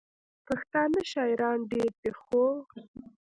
[0.47, 2.43] پښتانه شاعران ډېر دي، خو: